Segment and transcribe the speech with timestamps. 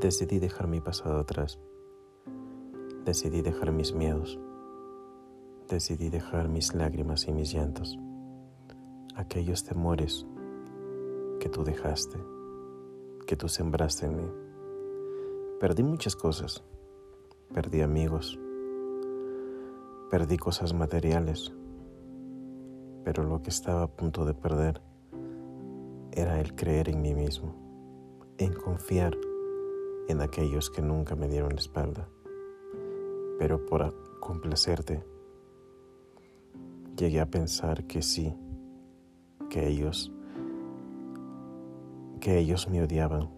[0.00, 1.60] Decidí dejar mi pasado atrás.
[3.04, 4.40] Decidí dejar mis miedos.
[5.68, 7.98] Decidí dejar mis lágrimas y mis llantos.
[9.14, 10.26] Aquellos temores
[11.38, 12.16] que tú dejaste,
[13.26, 14.32] que tú sembraste en mí.
[15.60, 16.64] Perdí muchas cosas.
[17.52, 18.40] Perdí amigos.
[20.10, 21.52] Perdí cosas materiales.
[23.04, 24.80] Pero lo que estaba a punto de perder
[26.12, 27.54] era el creer en mí mismo,
[28.38, 29.14] en confiar
[30.10, 32.08] en aquellos que nunca me dieron la espalda.
[33.38, 35.04] Pero por complacerte,
[36.96, 38.34] llegué a pensar que sí,
[39.48, 40.12] que ellos,
[42.20, 43.30] que ellos me odiaban,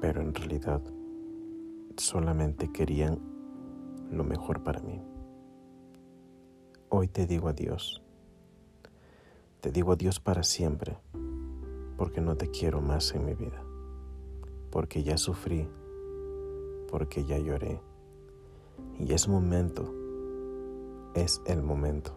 [0.00, 0.80] pero en realidad
[1.96, 3.18] solamente querían
[4.10, 5.02] lo mejor para mí.
[6.88, 8.02] Hoy te digo adiós.
[9.60, 10.96] Te digo adiós para siempre,
[11.96, 13.65] porque no te quiero más en mi vida
[14.70, 15.68] porque ya sufrí,
[16.90, 17.80] porque ya lloré.
[18.98, 19.92] Y es momento,
[21.14, 22.12] es el momento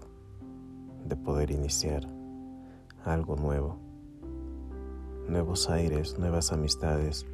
[1.06, 2.08] de poder iniciar
[3.06, 3.78] algo nuevo.
[5.28, 7.26] Nuevos aires, nuevas amistades,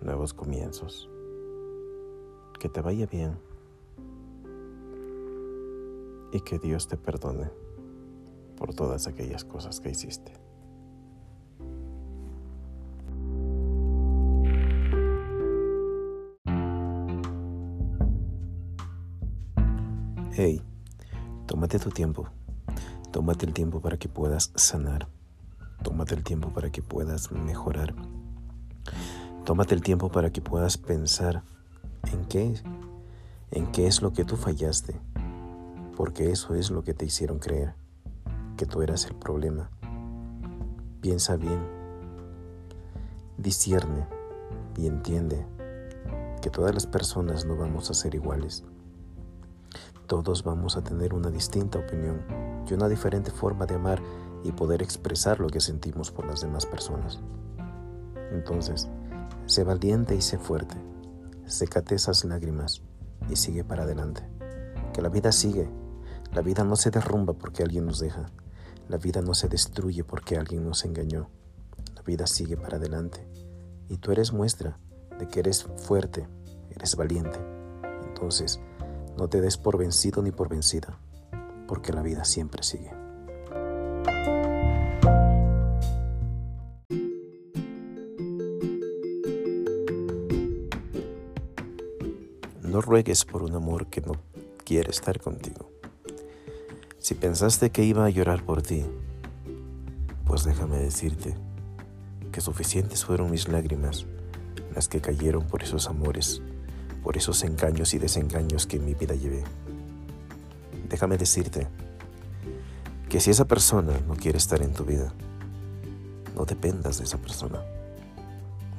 [0.00, 1.08] nuevos comienzos.
[2.58, 3.36] Que te vaya bien
[6.32, 7.50] y que Dios te perdone
[8.56, 10.32] por todas aquellas cosas que hiciste.
[20.44, 20.60] Hey,
[21.46, 22.26] tómate tu tiempo.
[23.12, 25.06] Tómate el tiempo para que puedas sanar.
[25.84, 27.94] Tómate el tiempo para que puedas mejorar.
[29.44, 31.44] Tómate el tiempo para que puedas pensar
[32.12, 32.60] en qué,
[33.52, 35.00] en qué es lo que tú fallaste,
[35.96, 37.76] porque eso es lo que te hicieron creer,
[38.56, 39.70] que tú eras el problema.
[41.00, 41.60] Piensa bien,
[43.38, 44.08] discierne
[44.76, 45.46] y entiende
[46.40, 48.64] que todas las personas no vamos a ser iguales
[50.12, 52.20] todos vamos a tener una distinta opinión
[52.68, 54.02] y una diferente forma de amar
[54.44, 57.18] y poder expresar lo que sentimos por las demás personas.
[58.30, 58.90] Entonces,
[59.46, 60.76] sé valiente y sé fuerte.
[61.46, 62.82] Sécate esas lágrimas
[63.30, 64.22] y sigue para adelante.
[64.92, 65.70] Que la vida sigue.
[66.34, 68.26] La vida no se derrumba porque alguien nos deja.
[68.90, 71.30] La vida no se destruye porque alguien nos engañó.
[71.96, 73.26] La vida sigue para adelante.
[73.88, 74.78] Y tú eres muestra
[75.18, 76.28] de que eres fuerte,
[76.68, 77.38] eres valiente.
[78.06, 78.60] Entonces,
[79.16, 80.98] no te des por vencido ni por vencida,
[81.68, 82.90] porque la vida siempre sigue.
[92.62, 94.12] No ruegues por un amor que no
[94.64, 95.70] quiere estar contigo.
[96.98, 98.84] Si pensaste que iba a llorar por ti,
[100.24, 101.36] pues déjame decirte
[102.32, 104.06] que suficientes fueron mis lágrimas
[104.74, 106.40] las que cayeron por esos amores
[107.02, 109.42] por esos engaños y desengaños que en mi vida llevé.
[110.88, 111.66] Déjame decirte
[113.08, 115.12] que si esa persona no quiere estar en tu vida,
[116.36, 117.62] no dependas de esa persona.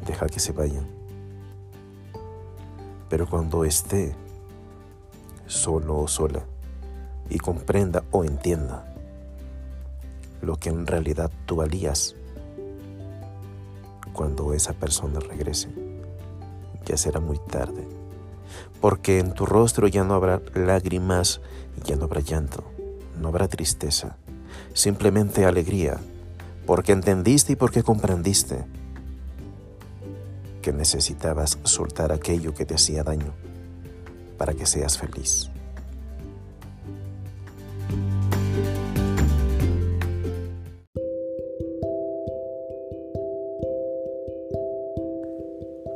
[0.07, 0.81] Deja que se vaya.
[3.09, 4.15] Pero cuando esté
[5.45, 6.45] solo o sola
[7.29, 8.93] y comprenda o entienda
[10.41, 12.15] lo que en realidad tú valías,
[14.13, 15.69] cuando esa persona regrese,
[16.85, 18.02] ya será muy tarde
[18.81, 21.41] porque en tu rostro ya no habrá lágrimas,
[21.85, 22.63] ya no habrá llanto,
[23.19, 24.17] no habrá tristeza,
[24.73, 25.99] simplemente alegría,
[26.65, 28.65] porque entendiste y porque comprendiste
[30.61, 33.33] que necesitabas soltar aquello que te hacía daño
[34.37, 35.49] para que seas feliz.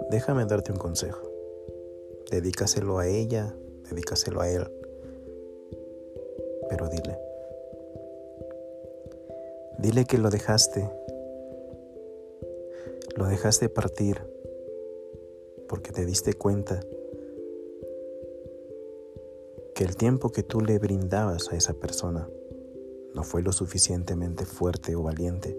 [0.10, 1.37] Déjame darte un consejo
[2.30, 3.56] dedícaselo a ella,
[3.90, 4.70] dedícaselo a él.
[6.70, 7.18] Pero dile,
[9.80, 10.90] dile que lo dejaste,
[13.16, 14.22] lo dejaste partir
[15.68, 16.80] porque te diste cuenta
[19.76, 22.30] que el tiempo que tú le brindabas a esa persona
[23.14, 25.58] no fue lo suficientemente fuerte o valiente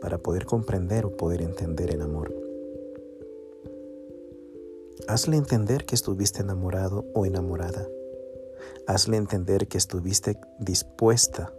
[0.00, 2.41] para poder comprender o poder entender el amor.
[5.08, 7.88] Hazle entender que estuviste enamorado o enamorada.
[8.86, 11.52] Hazle entender que estuviste dispuesta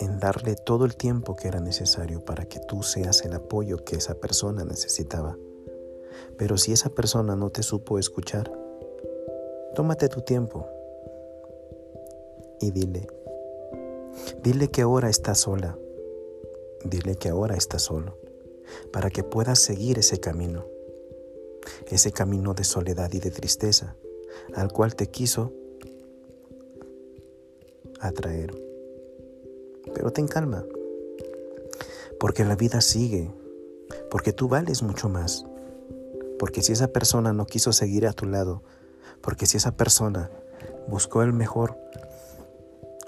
[0.00, 3.96] en darle todo el tiempo que era necesario para que tú seas el apoyo que
[3.96, 5.36] esa persona necesitaba.
[6.36, 8.50] Pero si esa persona no te supo escuchar,
[9.74, 10.66] tómate tu tiempo
[12.60, 13.08] y dile,
[14.42, 15.76] dile que ahora está sola,
[16.84, 18.16] dile que ahora está solo
[18.92, 20.66] para que puedas seguir ese camino,
[21.88, 23.96] ese camino de soledad y de tristeza
[24.54, 25.52] al cual te quiso
[28.00, 28.54] atraer.
[29.94, 30.64] Pero ten calma,
[32.18, 33.30] porque la vida sigue,
[34.10, 35.44] porque tú vales mucho más,
[36.38, 38.62] porque si esa persona no quiso seguir a tu lado,
[39.20, 40.30] porque si esa persona
[40.88, 41.78] buscó el mejor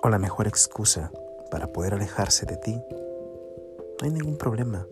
[0.02, 1.10] o la mejor excusa
[1.50, 4.86] para poder alejarse de ti, no hay ningún problema.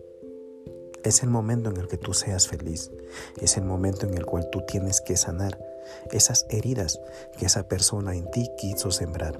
[1.05, 2.91] Es el momento en el que tú seas feliz.
[3.39, 5.63] Es el momento en el cual tú tienes que sanar
[6.11, 6.99] esas heridas
[7.37, 9.39] que esa persona en ti quiso sembrar.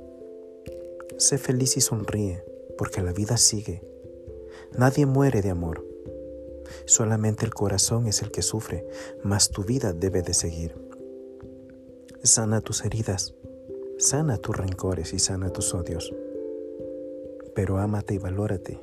[1.18, 2.46] Sé feliz y sonríe,
[2.78, 3.82] porque la vida sigue.
[4.78, 5.84] Nadie muere de amor.
[6.86, 8.86] Solamente el corazón es el que sufre,
[9.24, 10.76] mas tu vida debe de seguir.
[12.22, 13.34] Sana tus heridas,
[13.98, 16.14] sana tus rencores y sana tus odios.
[17.56, 18.80] Pero ámate y valórate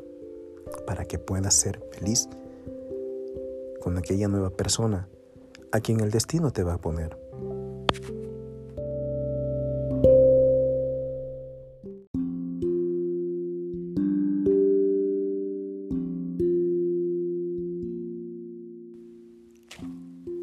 [0.85, 2.29] para que puedas ser feliz
[3.83, 5.09] con aquella nueva persona
[5.73, 7.19] a quien el destino te va a poner.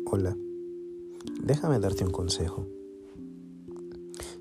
[0.06, 0.36] Hola,
[1.41, 2.68] déjame darte un consejo.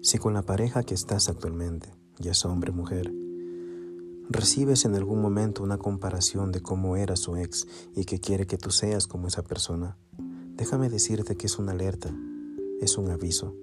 [0.00, 3.12] Si con la pareja que estás actualmente, ya es hombre o mujer,
[4.30, 8.58] recibes en algún momento una comparación de cómo era su ex y que quiere que
[8.58, 9.96] tú seas como esa persona,
[10.54, 12.14] déjame decirte que es una alerta,
[12.80, 13.54] es un aviso,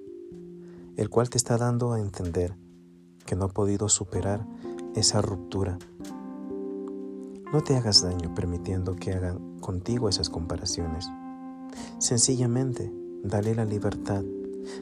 [0.98, 2.56] el cual te está dando a entender
[3.26, 4.46] que no ha podido superar
[4.96, 5.78] esa ruptura.
[7.54, 11.08] No te hagas daño permitiendo que hagan contigo esas comparaciones.
[12.00, 12.92] Sencillamente,
[13.24, 14.24] dale la libertad,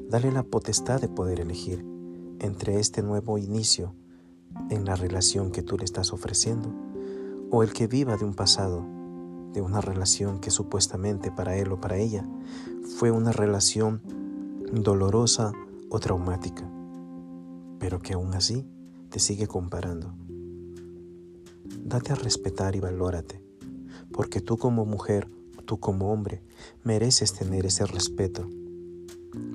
[0.09, 1.85] dale la potestad de poder elegir
[2.39, 3.95] entre este nuevo inicio
[4.69, 6.73] en la relación que tú le estás ofreciendo
[7.51, 8.85] o el que viva de un pasado,
[9.53, 12.27] de una relación que supuestamente para él o para ella
[12.97, 14.01] fue una relación
[14.71, 15.53] dolorosa
[15.89, 16.67] o traumática,
[17.79, 18.65] pero que aún así
[19.09, 20.15] te sigue comparando.
[21.85, 23.43] Date a respetar y valórate,
[24.11, 25.29] porque tú como mujer,
[25.65, 26.41] tú como hombre,
[26.83, 28.49] mereces tener ese respeto,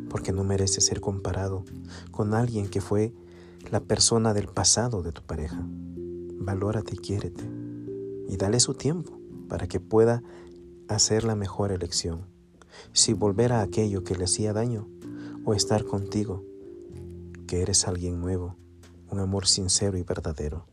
[0.08, 1.64] porque no mereces ser comparado
[2.12, 3.12] con alguien que fue
[3.70, 5.66] la persona del pasado de tu pareja.
[6.40, 7.44] Valórate y quiérete
[8.28, 9.18] y dale su tiempo
[9.48, 10.22] para que pueda
[10.88, 12.26] hacer la mejor elección.
[12.92, 14.88] Si volver a aquello que le hacía daño
[15.44, 16.44] o estar contigo,
[17.46, 18.56] que eres alguien nuevo,
[19.10, 20.66] un amor sincero y verdadero.